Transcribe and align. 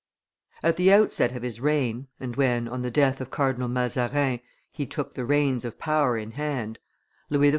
At 0.63 0.77
the 0.77 0.91
outset 0.91 1.33
of 1.35 1.43
his 1.43 1.61
reign, 1.61 2.07
and 2.19 2.35
when, 2.35 2.67
on 2.67 2.81
the 2.81 2.89
death 2.89 3.21
of 3.21 3.29
Cardinal 3.29 3.67
Mazarin, 3.67 4.39
he 4.73 4.87
took 4.87 5.13
the 5.13 5.25
reins 5.25 5.63
of 5.63 5.77
power 5.77 6.17
in 6.17 6.31
hand, 6.31 6.79
Louis 7.29 7.49
XIV. 7.49 7.49